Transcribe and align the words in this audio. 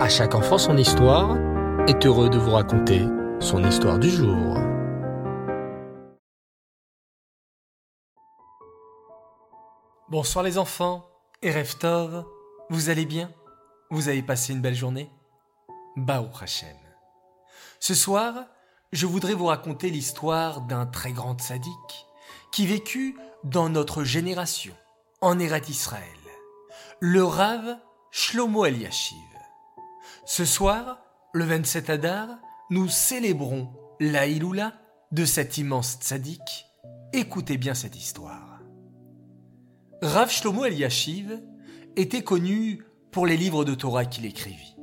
À 0.00 0.08
chaque 0.08 0.34
enfant 0.34 0.58
son 0.58 0.76
histoire 0.76 1.36
est 1.86 2.04
heureux 2.04 2.28
de 2.28 2.36
vous 2.36 2.50
raconter 2.50 3.06
son 3.38 3.62
histoire 3.62 4.00
du 4.00 4.10
jour. 4.10 4.58
Bonsoir 10.08 10.42
les 10.44 10.58
enfants 10.58 11.06
et 11.42 11.52
Reftov, 11.52 12.24
vous 12.70 12.90
allez 12.90 13.06
bien? 13.06 13.30
Vous 13.90 14.08
avez 14.08 14.22
passé 14.22 14.52
une 14.52 14.60
belle 14.60 14.74
journée? 14.74 15.12
Baou 15.96 16.26
Hashem. 16.42 16.76
Ce 17.78 17.94
soir, 17.94 18.34
je 18.92 19.06
voudrais 19.06 19.34
vous 19.34 19.46
raconter 19.46 19.90
l'histoire 19.90 20.62
d'un 20.62 20.86
très 20.86 21.12
grand 21.12 21.40
sadique 21.40 22.06
qui 22.50 22.66
vécut 22.66 23.16
dans 23.44 23.68
notre 23.68 24.02
génération, 24.02 24.74
en 25.20 25.38
Erat 25.38 25.68
Israël, 25.68 26.02
le 26.98 27.24
Rav 27.24 27.78
Shlomo 28.10 28.64
Eliashiv. 28.64 29.33
Ce 30.26 30.46
soir, 30.46 31.00
le 31.34 31.44
27 31.44 31.90
Adar, 31.90 32.28
nous 32.70 32.88
célébrons 32.88 33.68
la 34.00 34.26
Iloula 34.26 34.72
de 35.12 35.26
cet 35.26 35.58
immense 35.58 35.98
tzaddik. 36.00 36.40
Écoutez 37.12 37.58
bien 37.58 37.74
cette 37.74 37.94
histoire. 37.94 38.60
Rav 40.00 40.30
Shlomo 40.30 40.64
Eliashiv 40.64 41.42
était 41.96 42.22
connu 42.22 42.82
pour 43.10 43.26
les 43.26 43.36
livres 43.36 43.66
de 43.66 43.74
Torah 43.74 44.06
qu'il 44.06 44.24
écrivit. 44.24 44.76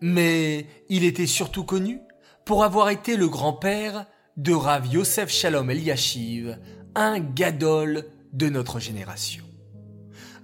Mais 0.00 0.66
il 0.88 1.02
était 1.02 1.26
surtout 1.26 1.64
connu 1.64 2.00
pour 2.44 2.62
avoir 2.62 2.90
été 2.90 3.16
le 3.16 3.28
grand-père 3.28 4.06
de 4.36 4.52
Rav 4.52 4.86
Yosef 4.86 5.28
Shalom 5.28 5.70
Eliashiv, 5.70 6.56
un 6.94 7.18
gadol 7.18 8.04
de 8.32 8.48
notre 8.48 8.78
génération. 8.78 9.44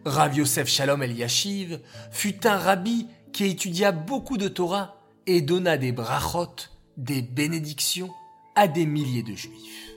Rav 0.05 0.36
Yosef 0.36 0.69
Shalom 0.69 1.05
Eliashiv 1.05 1.80
fut 2.10 2.46
un 2.48 2.56
rabbi 2.56 3.06
qui 3.32 3.46
étudia 3.46 3.92
beaucoup 3.92 4.37
de 4.37 4.48
Torah 4.48 4.96
et 5.27 5.41
donna 5.41 5.77
des 5.77 5.92
brachot, 5.92 6.55
des 6.97 7.22
bénédictions 7.22 8.12
à 8.55 8.66
des 8.66 8.86
milliers 8.86 9.22
de 9.22 9.34
juifs. 9.34 9.92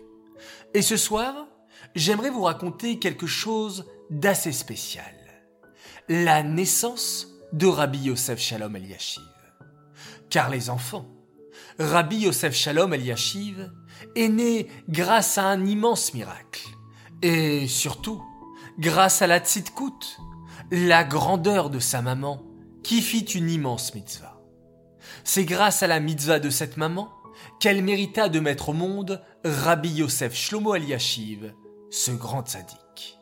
Et 0.74 0.82
ce 0.82 0.98
soir, 0.98 1.48
j'aimerais 1.96 2.30
vous 2.30 2.44
raconter 2.44 3.00
quelque 3.00 3.28
chose 3.28 3.86
d'assez 4.10 4.52
spécial. 4.52 5.16
La 6.10 6.44
naissance 6.44 7.28
de 7.54 7.68
Rabbi 7.68 8.00
Yosef 8.00 8.40
Shalom 8.40 8.76
Eliashiv. 8.76 9.24
Car 10.30 10.50
les 10.50 10.70
enfants, 10.70 11.08
Rabbi 11.80 12.18
Yosef 12.20 12.54
Shalom 12.54 12.94
Eliashiv 12.94 13.72
est 14.16 14.30
né 14.30 14.68
grâce 14.90 15.38
à 15.38 15.46
un 15.46 15.66
immense 15.66 16.14
miracle. 16.14 16.68
Et 17.22 17.68
surtout, 17.68 18.24
grâce 18.80 19.22
à 19.22 19.28
la 19.28 19.40
tzidkut, 19.40 20.18
la 20.72 21.04
grandeur 21.04 21.70
de 21.70 21.80
sa 21.80 22.02
maman, 22.02 22.42
qui 22.84 23.02
fit 23.02 23.20
une 23.20 23.50
immense 23.50 23.94
mitzvah. 23.94 24.42
C'est 25.24 25.46
grâce 25.46 25.84
à 25.84 25.88
la 25.88 26.00
mitzvah 26.00 26.40
de 26.40 26.50
cette 26.50 26.78
maman 26.78 27.10
qu'elle 27.60 27.84
mérita 27.84 28.30
de 28.30 28.40
mettre 28.40 28.70
au 28.70 28.74
monde 28.74 29.22
Rabbi 29.44 29.90
Yosef 29.90 30.36
Shlomo 30.36 30.76
Eliashiv, 30.76 31.54
ce 31.90 32.12
grand 32.12 32.46
tzaddik. 32.46 33.20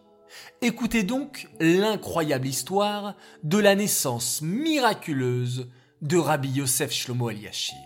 Écoutez 0.62 1.04
donc 1.04 1.48
l'incroyable 1.60 2.48
histoire 2.48 3.16
de 3.44 3.58
la 3.58 3.76
naissance 3.76 4.42
miraculeuse 4.42 5.70
de 6.02 6.18
Rabbi 6.18 6.50
Yosef 6.50 6.92
Shlomo 6.92 7.30
Eliashiv. 7.30 7.78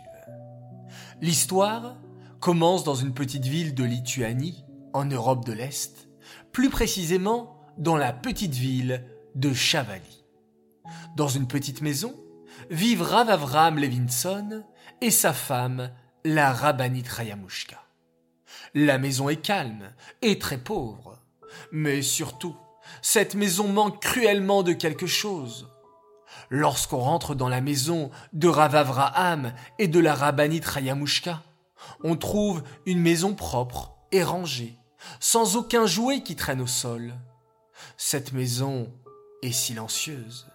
L'histoire 1.21 1.97
commence 2.39 2.83
dans 2.83 2.95
une 2.95 3.13
petite 3.13 3.45
ville 3.45 3.75
de 3.75 3.83
Lituanie, 3.83 4.65
en 4.93 5.05
Europe 5.05 5.45
de 5.45 5.53
l'Est, 5.53 6.09
plus 6.51 6.69
précisément 6.69 7.57
dans 7.77 7.97
la 7.97 8.11
petite 8.11 8.55
ville 8.55 9.05
de 9.35 9.53
Chavali. 9.53 10.22
Dans 11.15 11.27
une 11.27 11.47
petite 11.47 11.81
maison, 11.81 12.15
vivent 12.69 13.01
Rav 13.01 13.77
Levinson 13.77 14.63
et 15.01 15.11
sa 15.11 15.33
femme, 15.33 15.91
la 16.23 16.53
Rabbanit 16.53 17.03
Rayamushka. 17.07 17.81
La 18.73 18.97
maison 18.97 19.29
est 19.29 19.41
calme 19.41 19.91
et 20.21 20.39
très 20.39 20.57
pauvre, 20.57 21.19
mais 21.71 22.01
surtout, 22.01 22.55
cette 23.01 23.35
maison 23.35 23.67
manque 23.67 24.01
cruellement 24.01 24.63
de 24.63 24.73
quelque 24.73 25.07
chose. 25.07 25.69
Lorsqu'on 26.49 26.99
rentre 26.99 27.35
dans 27.35 27.49
la 27.49 27.61
maison 27.61 28.11
de 28.33 28.47
Rav 28.47 28.75
Avraham 28.75 29.53
et 29.79 29.87
de 29.87 29.99
la 29.99 30.13
Rabbanit 30.13 30.61
Rayamushka, 30.63 31.41
on 32.03 32.15
trouve 32.15 32.63
une 32.85 32.99
maison 32.99 33.33
propre 33.33 33.95
et 34.11 34.23
rangée, 34.23 34.77
sans 35.19 35.55
aucun 35.55 35.85
jouet 35.85 36.23
qui 36.23 36.35
traîne 36.35 36.61
au 36.61 36.67
sol. 36.67 37.13
Cette 37.97 38.33
maison 38.33 38.91
est 39.41 39.51
silencieuse, 39.51 40.47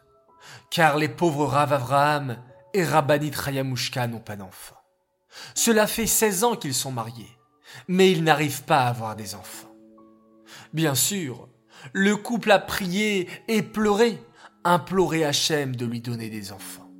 car 0.70 0.97
les 0.97 1.09
pauvres 1.09 1.47
Rav 1.47 1.72
Avraham 1.72 2.36
et 2.75 2.84
Rabbanit 2.84 3.32
Rayamushka 3.34 4.06
n'ont 4.06 4.20
pas 4.20 4.36
d'enfants. 4.36 4.76
Cela 5.54 5.86
fait 5.86 6.06
16 6.06 6.44
ans 6.44 6.56
qu'ils 6.56 6.75
sont 6.75 6.92
mariés, 6.92 7.38
mais 7.86 8.10
ils 8.10 8.25
n'arrivent 8.25 8.64
pas 8.64 8.82
à 8.82 8.88
avoir 8.88 9.16
des 9.16 9.34
enfants. 9.34 9.72
Bien 10.72 10.94
sûr, 10.94 11.48
le 11.92 12.16
couple 12.16 12.50
a 12.50 12.59
prié 12.59 13.28
et 13.48 13.62
pleuré, 13.62 14.19
imploré 14.64 15.25
Hachem 15.25 15.76
de 15.76 15.86
lui 15.86 16.00
donner 16.00 16.28
des 16.28 16.53
enfants. 16.53 16.91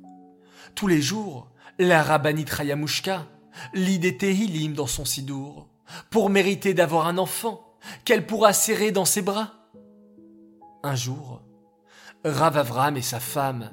Tous 0.75 0.87
les 0.87 1.01
jours, 1.01 1.49
la 1.77 2.03
Rabbanit 2.03 2.45
Rayamushka 2.49 3.25
lit 3.73 3.99
des 3.99 4.17
Tehillim 4.17 4.73
dans 4.73 4.87
son 4.87 5.05
sidour 5.05 5.67
pour 6.09 6.29
mériter 6.29 6.73
d'avoir 6.73 7.07
un 7.07 7.17
enfant 7.17 7.65
qu'elle 8.05 8.25
pourra 8.25 8.53
serrer 8.53 8.91
dans 8.91 9.05
ses 9.05 9.21
bras. 9.21 9.53
Un 10.83 10.95
jour, 10.95 11.41
Rav 12.25 12.57
Avram 12.57 12.97
et 12.97 13.01
sa 13.01 13.19
femme 13.19 13.71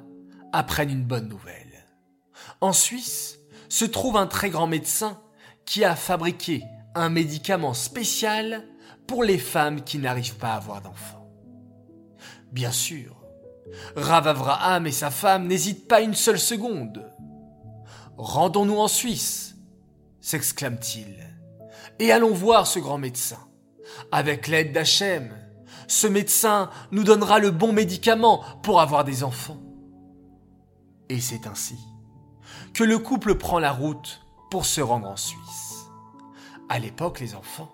apprennent 0.52 0.90
une 0.90 1.04
bonne 1.04 1.28
nouvelle. 1.28 1.84
En 2.60 2.72
Suisse 2.72 3.38
se 3.68 3.84
trouve 3.84 4.16
un 4.16 4.28
très 4.28 4.50
grand 4.50 4.68
médecin 4.68 5.20
qui 5.64 5.84
a 5.84 5.96
fabriqué 5.96 6.62
un 6.94 7.08
médicament 7.08 7.74
spécial 7.74 8.64
pour 9.06 9.24
les 9.24 9.38
femmes 9.38 9.82
qui 9.82 9.98
n'arrivent 9.98 10.36
pas 10.36 10.52
à 10.52 10.56
avoir 10.56 10.80
d'enfants. 10.80 11.28
Bien 12.52 12.70
sûr, 12.70 13.16
Rav 13.96 14.28
Avraham 14.28 14.86
et 14.86 14.92
sa 14.92 15.10
femme 15.10 15.48
n'hésitent 15.48 15.88
pas 15.88 16.00
une 16.00 16.14
seule 16.14 16.38
seconde. 16.38 17.12
Rendons-nous 18.16 18.78
en 18.78 18.88
Suisse, 18.88 19.56
s'exclame-t-il, 20.20 21.16
et 21.98 22.12
allons 22.12 22.32
voir 22.32 22.66
ce 22.66 22.78
grand 22.78 22.98
médecin. 22.98 23.40
Avec 24.12 24.46
l'aide 24.46 24.72
d'Hachem, 24.72 25.36
ce 25.88 26.06
médecin 26.06 26.70
nous 26.90 27.04
donnera 27.04 27.38
le 27.38 27.50
bon 27.50 27.72
médicament 27.72 28.42
pour 28.62 28.80
avoir 28.80 29.04
des 29.04 29.24
enfants. 29.24 29.60
Et 31.08 31.20
c'est 31.20 31.46
ainsi 31.46 31.78
que 32.74 32.84
le 32.84 32.98
couple 32.98 33.36
prend 33.36 33.58
la 33.58 33.72
route 33.72 34.20
pour 34.50 34.66
se 34.66 34.80
rendre 34.80 35.08
en 35.08 35.16
Suisse. 35.16 35.88
À 36.68 36.78
l'époque, 36.78 37.20
les 37.20 37.34
enfants, 37.34 37.72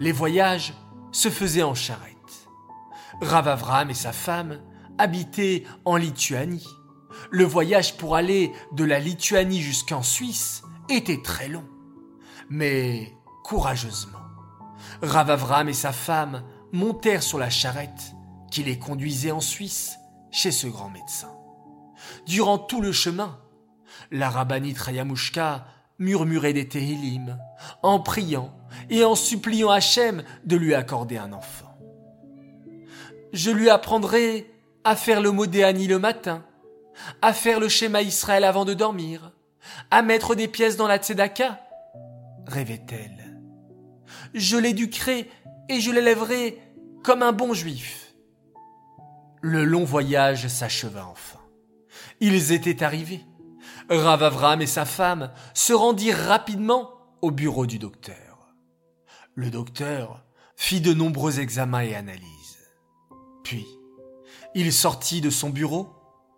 les 0.00 0.12
voyages 0.12 0.74
se 1.12 1.28
faisaient 1.28 1.62
en 1.62 1.74
charrette. 1.74 2.16
Rav 3.20 3.46
Avram 3.46 3.90
et 3.90 3.94
sa 3.94 4.12
femme 4.12 4.60
habitaient 4.98 5.64
en 5.84 5.96
Lituanie. 5.96 6.66
Le 7.30 7.44
voyage 7.44 7.96
pour 7.96 8.16
aller 8.16 8.52
de 8.72 8.84
la 8.84 8.98
Lituanie 8.98 9.60
jusqu'en 9.60 10.02
Suisse 10.02 10.62
était 10.88 11.22
très 11.22 11.48
long. 11.48 11.68
Mais 12.48 13.14
courageusement, 13.44 14.18
Rav 15.02 15.30
Avram 15.30 15.68
et 15.68 15.74
sa 15.74 15.92
femme 15.92 16.42
montèrent 16.72 17.22
sur 17.22 17.38
la 17.38 17.50
charrette 17.50 18.14
qui 18.50 18.62
les 18.62 18.78
conduisait 18.78 19.30
en 19.30 19.40
Suisse 19.40 19.98
chez 20.30 20.50
ce 20.50 20.66
grand 20.66 20.90
médecin. 20.90 21.30
Durant 22.26 22.58
tout 22.58 22.80
le 22.80 22.92
chemin, 22.92 23.38
la 24.10 24.30
rabbinite 24.30 24.78
murmurait 25.98 26.52
des 26.52 26.68
Tehillim, 26.68 27.38
en 27.82 28.00
priant 28.00 28.52
et 28.90 29.04
en 29.04 29.14
suppliant 29.14 29.70
Hachem 29.70 30.22
de 30.44 30.56
lui 30.56 30.74
accorder 30.74 31.16
un 31.16 31.32
enfant. 31.32 31.78
Je 33.32 33.50
lui 33.50 33.70
apprendrai 33.70 34.50
à 34.84 34.96
faire 34.96 35.20
le 35.20 35.30
modéani 35.30 35.86
le 35.86 35.98
matin, 35.98 36.44
à 37.22 37.32
faire 37.32 37.60
le 37.60 37.68
schéma 37.68 38.02
Israël 38.02 38.44
avant 38.44 38.64
de 38.64 38.74
dormir, 38.74 39.32
à 39.90 40.02
mettre 40.02 40.34
des 40.34 40.48
pièces 40.48 40.76
dans 40.76 40.88
la 40.88 40.98
tzedaka, 40.98 41.60
rêvait-elle. 42.46 43.40
Je 44.34 44.56
l'éduquerai 44.56 45.30
et 45.68 45.80
je 45.80 45.90
l'élèverai 45.90 46.58
comme 47.02 47.22
un 47.22 47.32
bon 47.32 47.52
juif. 47.54 48.14
Le 49.40 49.64
long 49.64 49.84
voyage 49.84 50.46
s'acheva 50.48 51.06
enfin. 51.06 51.40
Ils 52.20 52.52
étaient 52.52 52.82
arrivés. 52.82 53.24
Rav 53.90 54.22
Avram 54.22 54.62
et 54.62 54.66
sa 54.66 54.84
femme 54.84 55.32
se 55.54 55.72
rendirent 55.72 56.26
rapidement 56.28 56.90
au 57.20 57.30
bureau 57.30 57.66
du 57.66 57.78
docteur. 57.78 58.54
Le 59.34 59.50
docteur 59.50 60.24
fit 60.56 60.80
de 60.80 60.94
nombreux 60.94 61.40
examens 61.40 61.82
et 61.82 61.94
analyses. 61.94 62.58
Puis, 63.42 63.66
il 64.54 64.72
sortit 64.72 65.20
de 65.20 65.30
son 65.30 65.50
bureau 65.50 65.90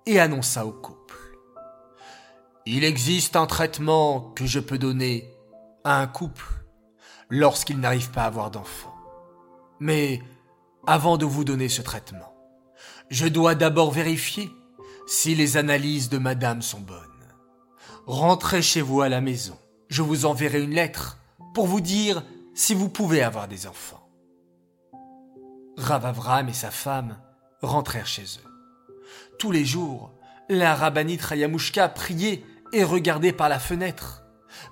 et 0.06 0.20
annonça 0.20 0.64
au 0.64 0.72
couple. 0.72 1.17
Il 2.67 2.84
existe 2.84 3.37
un 3.37 3.46
traitement 3.46 4.32
que 4.34 4.46
je 4.46 4.60
peux 4.60 4.78
donner 4.78 5.31
à 5.84 6.00
un 6.00 6.06
couple 6.06 6.46
lorsqu'il 7.28 7.78
n'arrive 7.78 8.10
pas 8.10 8.22
à 8.22 8.26
avoir 8.26 8.50
d'enfants. 8.50 8.94
Mais 9.81 10.22
avant 10.86 11.16
de 11.16 11.25
vous 11.25 11.44
donner 11.44 11.69
ce 11.69 11.82
traitement, 11.82 12.34
je 13.10 13.26
dois 13.26 13.54
d'abord 13.54 13.90
vérifier 13.90 14.50
si 15.06 15.34
les 15.34 15.56
analyses 15.56 16.08
de 16.08 16.19
madame 16.19 16.62
sont 16.62 16.81
bonnes, 16.81 16.98
rentrez 18.06 18.62
chez 18.62 18.81
vous 18.81 19.02
à 19.02 19.08
la 19.08 19.20
maison. 19.20 19.58
Je 19.88 20.02
vous 20.02 20.25
enverrai 20.25 20.62
une 20.62 20.75
lettre 20.75 21.19
pour 21.52 21.66
vous 21.66 21.81
dire 21.81 22.22
si 22.54 22.75
vous 22.75 22.88
pouvez 22.88 23.22
avoir 23.22 23.48
des 23.48 23.66
enfants. 23.66 24.08
Ravavram 25.76 26.48
et 26.48 26.54
sa 26.54 26.70
femme 26.70 27.19
rentrèrent 27.62 28.06
chez 28.06 28.22
eux. 28.22 28.50
Tous 29.38 29.50
les 29.50 29.64
jours, 29.64 30.12
la 30.48 30.75
rabbinite 30.75 31.22
Rayamushka 31.22 31.88
priait 31.88 32.44
et 32.72 32.84
regardait 32.84 33.32
par 33.32 33.48
la 33.48 33.58
fenêtre. 33.58 34.25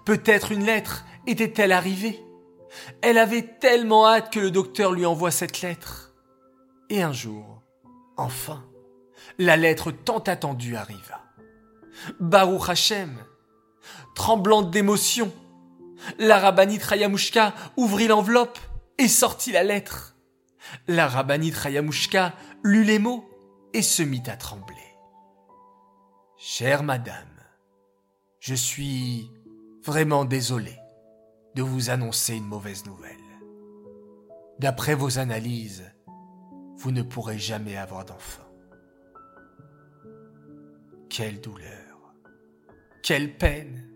Peut-être 0.04 0.52
une 0.52 0.64
lettre 0.64 1.04
était-elle 1.26 1.72
arrivée. 1.72 2.22
Elle 3.02 3.18
avait 3.18 3.58
tellement 3.60 4.06
hâte 4.06 4.32
que 4.32 4.40
le 4.40 4.50
docteur 4.50 4.92
lui 4.92 5.06
envoie 5.06 5.30
cette 5.30 5.60
lettre. 5.62 6.14
Et 6.88 7.02
un 7.02 7.12
jour, 7.12 7.62
enfin, 8.16 8.64
la 9.38 9.56
lettre 9.56 9.90
tant 9.90 10.18
attendue 10.18 10.76
arriva. 10.76 11.22
Baruch 12.20 12.68
Hashem, 12.68 13.16
tremblante 14.14 14.70
d'émotion, 14.70 15.32
la 16.18 16.38
rabbinite 16.38 16.82
Rayamushka 16.82 17.54
ouvrit 17.76 18.08
l'enveloppe 18.08 18.58
et 18.98 19.08
sortit 19.08 19.52
la 19.52 19.62
lettre. 19.62 20.16
La 20.88 21.08
rabbinite 21.08 21.56
Rayamushka 21.56 22.34
lut 22.62 22.84
les 22.84 22.98
mots 22.98 23.28
et 23.72 23.82
se 23.82 24.02
mit 24.02 24.22
à 24.26 24.36
trembler. 24.36 24.76
Chère 26.36 26.82
madame, 26.82 27.28
je 28.40 28.54
suis 28.54 29.30
vraiment 29.84 30.24
désolé 30.24 30.81
de 31.54 31.62
vous 31.62 31.90
annoncer 31.90 32.36
une 32.36 32.46
mauvaise 32.46 32.86
nouvelle. 32.86 33.16
D'après 34.58 34.94
vos 34.94 35.18
analyses, 35.18 35.84
vous 36.76 36.92
ne 36.92 37.02
pourrez 37.02 37.38
jamais 37.38 37.76
avoir 37.76 38.04
d'enfant. 38.04 38.42
Quelle 41.08 41.40
douleur, 41.40 42.14
quelle 43.02 43.36
peine. 43.36 43.88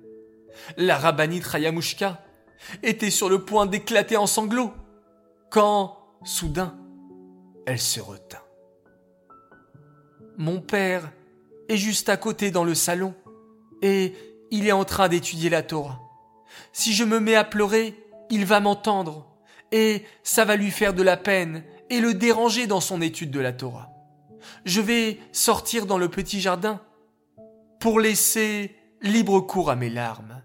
La 0.77 0.99
rabbinite 0.99 1.45
Rayamushka 1.45 2.21
était 2.83 3.11
sur 3.11 3.29
le 3.29 3.45
point 3.45 3.67
d'éclater 3.67 4.17
en 4.17 4.27
sanglots 4.27 4.73
quand, 5.51 5.99
soudain, 6.25 6.77
elle 7.67 7.81
se 7.81 8.01
retint. 8.01 8.43
Mon 10.37 10.61
père 10.61 11.11
est 11.69 11.77
juste 11.77 12.09
à 12.09 12.17
côté 12.17 12.51
dans 12.51 12.65
le 12.65 12.75
salon 12.75 13.15
et 13.83 14.15
il 14.51 14.67
est 14.67 14.73
en 14.73 14.85
train 14.85 15.09
d'étudier 15.09 15.51
la 15.51 15.63
Torah. 15.63 16.06
Si 16.73 16.93
je 16.93 17.05
me 17.05 17.21
mets 17.21 17.35
à 17.35 17.45
pleurer, 17.45 17.95
il 18.31 18.45
va 18.45 18.61
m'entendre 18.61 19.27
et 19.73 20.05
ça 20.23 20.45
va 20.45 20.57
lui 20.57 20.71
faire 20.71 20.95
de 20.95 21.03
la 21.03 21.17
peine 21.17 21.65
et 21.91 22.01
le 22.01 22.15
déranger 22.15 22.67
dans 22.67 22.81
son 22.81 23.01
étude 23.01 23.31
de 23.31 23.41
la 23.41 23.53
Torah. 23.53 23.91
Je 24.65 24.81
vais 24.81 25.19
sortir 25.33 25.87
dans 25.87 25.99
le 25.99 26.09
petit 26.09 26.41
jardin 26.41 26.81
pour 27.81 28.01
laisser 28.01 28.75
libre 29.03 29.41
cours 29.41 29.71
à 29.71 29.77
mes 29.77 29.91
larmes. 29.91 30.43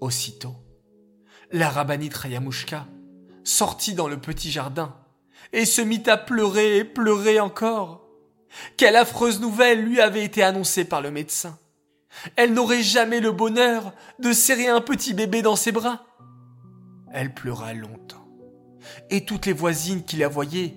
Aussitôt, 0.00 0.56
la 1.50 1.68
rabbinite 1.68 2.14
Rayamushka 2.14 2.86
sortit 3.44 3.94
dans 3.94 4.08
le 4.08 4.18
petit 4.18 4.50
jardin 4.50 4.96
et 5.52 5.64
se 5.64 5.82
mit 5.82 6.02
à 6.06 6.16
pleurer 6.16 6.78
et 6.78 6.84
pleurer 6.84 7.40
encore. 7.40 8.08
Quelle 8.76 8.96
affreuse 8.96 9.40
nouvelle 9.40 9.82
lui 9.82 10.00
avait 10.00 10.24
été 10.24 10.42
annoncée 10.42 10.84
par 10.84 11.00
le 11.00 11.10
médecin. 11.10 11.58
Elle 12.36 12.54
n'aurait 12.54 12.82
jamais 12.82 13.20
le 13.20 13.32
bonheur 13.32 13.92
de 14.18 14.32
serrer 14.32 14.68
un 14.68 14.80
petit 14.80 15.14
bébé 15.14 15.42
dans 15.42 15.56
ses 15.56 15.72
bras. 15.72 16.04
Elle 17.12 17.34
pleura 17.34 17.74
longtemps, 17.74 18.26
et 19.10 19.24
toutes 19.24 19.46
les 19.46 19.52
voisines 19.52 20.04
qui 20.04 20.16
la 20.16 20.28
voyaient 20.28 20.74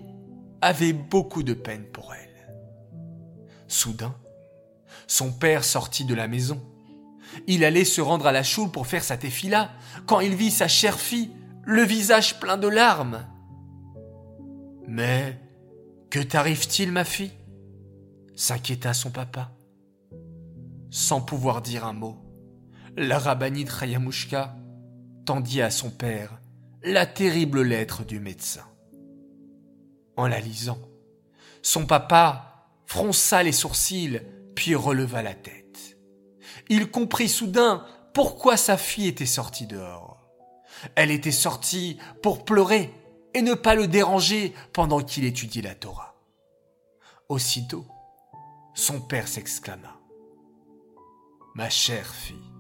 avaient 0.61 0.93
beaucoup 0.93 1.43
de 1.43 1.53
peine 1.53 1.85
pour 1.85 2.13
elle. 2.13 2.25
Soudain, 3.67 4.15
son 5.07 5.31
père 5.31 5.63
sortit 5.63 6.05
de 6.05 6.15
la 6.15 6.27
maison. 6.27 6.61
Il 7.47 7.63
allait 7.63 7.85
se 7.85 8.01
rendre 8.01 8.27
à 8.27 8.31
la 8.31 8.43
choule 8.43 8.71
pour 8.71 8.87
faire 8.87 9.03
sa 9.03 9.17
téfila 9.17 9.71
quand 10.05 10.19
il 10.19 10.35
vit 10.35 10.51
sa 10.51 10.67
chère 10.67 10.99
fille, 10.99 11.31
le 11.63 11.83
visage 11.83 12.39
plein 12.39 12.57
de 12.57 12.67
larmes. 12.67 13.25
Mais 14.87 15.39
que 16.09 16.19
t'arrive-t-il, 16.19 16.91
ma 16.91 17.03
fille? 17.03 17.33
s'inquiéta 18.35 18.93
son 18.93 19.11
papa. 19.11 19.54
Sans 20.97 21.19
pouvoir 21.19 21.61
dire 21.61 21.85
un 21.85 21.91
mot, 21.91 22.15
la 22.95 23.19
rabbinite 23.19 23.69
Rayamushka 23.69 24.55
tendit 25.25 25.61
à 25.61 25.69
son 25.69 25.89
père 25.89 26.39
la 26.83 27.05
terrible 27.05 27.63
lettre 27.63 28.05
du 28.05 28.21
médecin. 28.21 28.63
En 30.15 30.25
la 30.25 30.39
lisant, 30.39 30.79
son 31.61 31.85
papa 31.85 32.69
fronça 32.85 33.43
les 33.43 33.51
sourcils 33.51 34.21
puis 34.55 34.73
releva 34.73 35.21
la 35.21 35.33
tête. 35.33 35.97
Il 36.69 36.89
comprit 36.89 37.27
soudain 37.27 37.85
pourquoi 38.13 38.55
sa 38.55 38.77
fille 38.77 39.07
était 39.07 39.25
sortie 39.25 39.67
dehors. 39.67 40.25
Elle 40.95 41.11
était 41.11 41.33
sortie 41.33 41.97
pour 42.23 42.45
pleurer 42.45 42.89
et 43.33 43.41
ne 43.41 43.53
pas 43.53 43.75
le 43.75 43.89
déranger 43.89 44.55
pendant 44.71 45.01
qu'il 45.01 45.25
étudiait 45.25 45.61
la 45.61 45.75
Torah. 45.75 46.15
Aussitôt, 47.27 47.85
son 48.73 49.01
père 49.01 49.27
s'exclama. 49.27 49.94
Ma 51.55 51.69
chère 51.69 52.13
fille, 52.13 52.51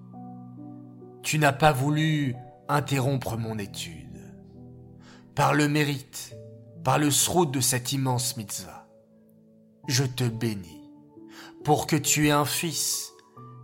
tu 1.21 1.37
n'as 1.37 1.51
pas 1.51 1.73
voulu 1.73 2.33
interrompre 2.69 3.35
mon 3.35 3.59
étude. 3.59 4.21
Par 5.35 5.53
le 5.53 5.67
mérite, 5.67 6.33
par 6.81 6.97
le 6.97 7.11
sroud 7.11 7.51
de 7.51 7.59
cette 7.59 7.91
immense 7.91 8.37
mitzvah, 8.37 8.87
je 9.89 10.05
te 10.05 10.23
bénis 10.23 10.89
pour 11.65 11.87
que 11.87 11.97
tu 11.97 12.27
aies 12.27 12.31
un 12.31 12.45
fils 12.45 13.11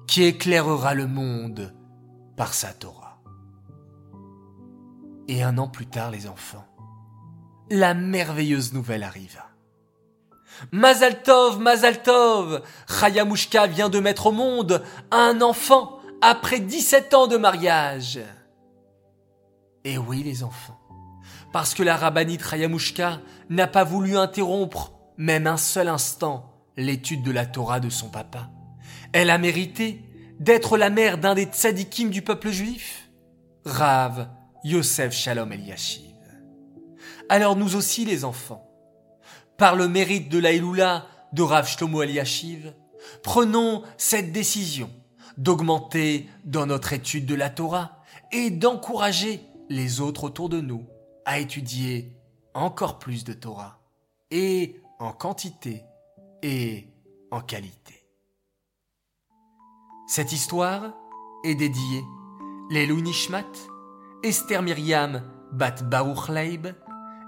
qui 0.06 0.24
éclairera 0.24 0.96
le 0.96 1.08
monde 1.08 1.74
par 2.36 2.54
sa 2.54 2.74
Torah. 2.74 3.22
Et 5.30 5.44
un 5.44 5.58
an 5.58 5.70
plus 5.70 5.88
tard, 5.88 6.12
les 6.12 6.28
enfants, 6.28 6.68
la 7.70 7.94
merveilleuse 7.94 8.74
nouvelle 8.74 9.04
arriva. 9.04 9.51
Mazaltov, 10.72 11.60
Mazaltov, 11.60 12.62
Chayamushka 12.88 13.68
vient 13.68 13.90
de 13.90 14.00
mettre 14.00 14.28
au 14.28 14.32
monde 14.32 14.84
un 15.12 15.42
enfant 15.42 16.00
après 16.22 16.60
17 16.60 17.14
ans 17.14 17.28
de 17.28 17.38
mariage. 17.38 18.20
Et 19.84 19.98
oui, 19.98 20.22
les 20.24 20.44
enfants, 20.44 20.80
parce 21.52 21.74
que 21.74 21.84
la 21.84 21.98
rabbinite 21.98 22.48
Chayamushka 22.48 23.20
n'a 23.50 23.68
pas 23.68 23.84
voulu 23.84 24.18
interrompre 24.18 24.94
même 25.18 25.48
un 25.48 25.58
seul 25.58 25.88
instant 25.88 26.52
l'étude 26.78 27.24
de 27.24 27.32
la 27.32 27.46
Torah 27.46 27.80
de 27.80 27.90
son 27.90 28.10
papa. 28.10 28.50
Elle 29.14 29.30
a 29.30 29.38
mérité 29.38 30.04
d'être 30.40 30.78
la 30.78 30.90
mère 30.90 31.18
d'un 31.18 31.36
des 31.36 31.46
tzadikim 31.46 32.10
du 32.10 32.22
peuple 32.22 32.50
juif, 32.50 33.10
Rav 33.66 34.30
Yosef 34.64 35.14
Shalom 35.14 35.52
Eliashiv. 35.52 36.16
Alors 37.30 37.56
nous 37.56 37.76
aussi 37.76 38.06
les 38.06 38.26
enfants, 38.26 38.71
par 39.62 39.76
le 39.76 39.88
mérite 39.88 40.28
de 40.30 40.40
la 40.40 40.58
de 41.34 41.42
Rav 41.44 41.68
Shlomo 41.68 42.02
Eliashiv, 42.02 42.74
prenons 43.22 43.84
cette 43.96 44.32
décision 44.32 44.90
d'augmenter 45.38 46.28
dans 46.46 46.66
notre 46.66 46.94
étude 46.94 47.28
de 47.28 47.36
la 47.36 47.52
Torah 47.52 48.02
et 48.32 48.50
d'encourager 48.50 49.40
les 49.70 50.02
autres 50.02 50.24
autour 50.24 50.50
de 50.50 50.60
nous 50.60 50.88
à 51.26 51.38
étudier 51.38 52.12
encore 52.56 52.98
plus 52.98 53.24
de 53.24 53.34
Torah 53.34 53.80
et 54.32 54.82
en 54.98 55.12
quantité 55.12 55.84
et 56.42 56.88
en 57.30 57.42
qualité. 57.42 58.08
Cette 60.08 60.32
histoire 60.32 60.92
est 61.44 61.54
dédiée 61.54 62.02
Lelou 62.72 63.00
Nishmat, 63.00 63.46
Esther 64.24 64.64
Myriam 64.64 65.22
Bat 65.52 65.84
Baruch 65.84 66.30
Leib 66.30 66.70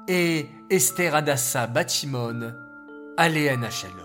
et 0.07 0.49
Esther 0.69 1.15
Adassa 1.15 1.67
Bat 1.67 1.87
Shimon, 1.87 2.53
Aléana 3.17 3.69
Shalom. 3.69 3.97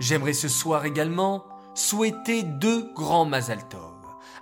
J'aimerais 0.00 0.32
ce 0.32 0.48
soir 0.48 0.84
également 0.84 1.44
souhaiter 1.74 2.42
deux 2.42 2.90
grands 2.94 3.26
Mazaltov. 3.26 3.94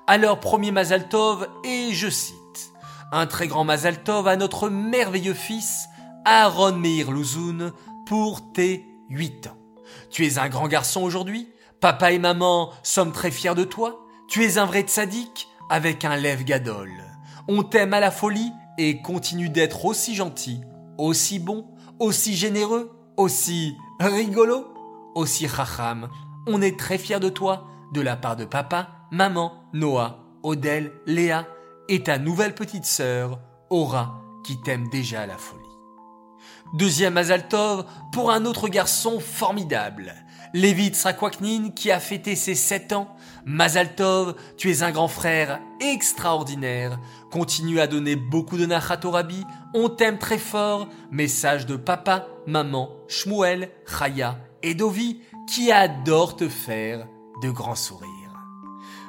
Alors 0.07 0.41
premier 0.41 0.71
Mazaltov 0.71 1.49
et 1.65 1.93
je 1.93 2.09
cite, 2.09 2.73
un 3.13 3.27
très 3.27 3.49
grand 3.49 3.65
Mazaltov 3.65 4.29
à 4.29 4.37
notre 4.37 4.69
merveilleux 4.69 5.35
fils 5.35 5.87
Aaron 6.25 6.77
Meir 6.77 7.11
Louzoun 7.11 7.73
pour 8.07 8.53
tes 8.53 8.87
8 9.11 9.49
ans. 9.49 9.57
Tu 10.11 10.27
es 10.27 10.39
un 10.39 10.49
grand 10.49 10.69
garçon 10.69 11.03
aujourd'hui, 11.03 11.49
papa 11.81 12.13
et 12.13 12.19
maman 12.19 12.73
sommes 12.83 13.13
très 13.13 13.31
fiers 13.31 13.55
de 13.55 13.65
toi, 13.65 14.07
tu 14.29 14.45
es 14.45 14.59
un 14.59 14.67
vrai 14.67 14.83
tzaddik 14.83 15.49
avec 15.71 16.05
un 16.05 16.17
lève 16.17 16.45
gadol. 16.45 16.91
On 17.49 17.63
t'aime 17.63 17.95
à 17.95 18.01
la 18.01 18.11
folie 18.11 18.53
et 18.79 19.03
continue 19.03 19.51
d'être 19.51 19.85
aussi 19.85 20.15
gentil, 20.15 20.61
aussi 20.97 21.39
bon, 21.39 21.67
aussi 21.99 22.35
généreux, 22.35 22.91
aussi 23.17 23.77
rigolo, 24.01 24.73
aussi 25.15 25.49
chacham. 25.49 26.09
On 26.47 26.63
est 26.63 26.79
très 26.79 26.97
fiers 26.97 27.21
de 27.21 27.29
toi 27.29 27.67
de 27.93 28.01
la 28.01 28.17
part 28.17 28.37
de 28.37 28.45
papa, 28.45 28.89
maman, 29.11 29.53
Noah, 29.73 30.25
Odelle, 30.43 30.93
Léa 31.07 31.47
et 31.89 32.03
ta 32.03 32.19
nouvelle 32.19 32.55
petite 32.55 32.85
sœur, 32.85 33.41
Aura, 33.71 34.23
qui 34.45 34.61
t'aime 34.61 34.89
déjà 34.89 35.23
à 35.23 35.27
la 35.27 35.37
folie. 35.37 35.65
Deuxième 36.75 37.15
Mazaltov 37.15 37.87
pour 38.13 38.31
un 38.31 38.45
autre 38.45 38.69
garçon 38.69 39.21
formidable. 39.21 40.15
Lévit 40.55 40.95
Srakwaknin 40.95 41.71
qui 41.71 41.91
a 41.91 42.01
fêté 42.01 42.37
ses 42.37 42.55
7 42.55 42.93
ans. 42.93 43.17
Mazaltov, 43.45 44.35
tu 44.57 44.71
es 44.71 44.83
un 44.83 44.91
grand 44.91 45.09
frère 45.09 45.61
extraordinaire. 45.81 46.99
Continue 47.31 47.81
à 47.81 47.87
donner 47.87 48.17
beaucoup 48.17 48.57
de 48.57 48.67
nachat 48.67 49.01
On 49.75 49.89
t'aime 49.89 50.19
très 50.19 50.39
fort. 50.39 50.89
Message 51.11 51.67
de 51.67 51.77
papa, 51.77 52.27
maman, 52.47 52.91
Shmuel, 53.09 53.71
Chaya 53.87 54.39
et 54.63 54.75
Dovi 54.75 55.21
qui 55.49 55.73
adorent 55.73 56.37
te 56.37 56.49
faire 56.49 57.07
de 57.43 57.51
grands 57.51 57.75
sourires. 57.75 58.13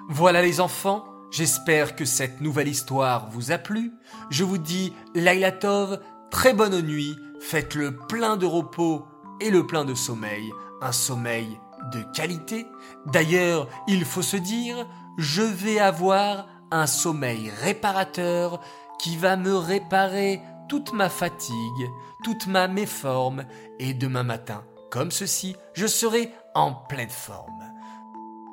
Voilà 0.09 0.41
les 0.41 0.59
enfants, 0.59 1.05
j'espère 1.31 1.95
que 1.95 2.05
cette 2.05 2.41
nouvelle 2.41 2.67
histoire 2.67 3.29
vous 3.29 3.51
a 3.51 3.57
plu. 3.57 3.91
Je 4.29 4.43
vous 4.43 4.57
dis 4.57 4.93
Lailatov, 5.13 5.99
très 6.31 6.53
bonne 6.53 6.81
nuit, 6.81 7.15
faites 7.39 7.75
le 7.75 7.95
plein 7.95 8.37
de 8.37 8.45
repos 8.45 9.05
et 9.41 9.49
le 9.49 9.65
plein 9.67 9.85
de 9.85 9.93
sommeil, 9.93 10.51
un 10.81 10.91
sommeil 10.91 11.59
de 11.91 12.01
qualité. 12.13 12.67
D'ailleurs, 13.05 13.67
il 13.87 14.05
faut 14.05 14.21
se 14.21 14.37
dire, 14.37 14.87
je 15.17 15.41
vais 15.41 15.79
avoir 15.79 16.47
un 16.71 16.87
sommeil 16.87 17.51
réparateur 17.61 18.59
qui 18.99 19.17
va 19.17 19.37
me 19.37 19.55
réparer 19.55 20.41
toute 20.67 20.93
ma 20.93 21.09
fatigue, 21.09 21.89
toute 22.23 22.47
ma 22.47 22.67
méforme, 22.67 23.45
et 23.79 23.93
demain 23.93 24.23
matin, 24.23 24.63
comme 24.91 25.11
ceci, 25.11 25.55
je 25.73 25.87
serai 25.87 26.31
en 26.53 26.73
pleine 26.73 27.09
forme. 27.09 27.63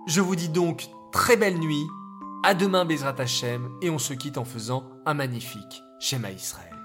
Je 0.06 0.21
vous 0.21 0.37
dis 0.37 0.49
donc 0.49 0.88
très 1.12 1.37
belle 1.37 1.59
nuit, 1.59 1.87
à 2.45 2.54
demain 2.54 2.85
Bezrat 2.85 3.16
Hashem, 3.18 3.68
et 3.83 3.90
on 3.90 3.99
se 3.99 4.14
quitte 4.14 4.38
en 4.38 4.45
faisant 4.45 4.85
un 5.04 5.14
magnifique 5.14 5.83
schéma 5.99 6.30
Israël. 6.30 6.75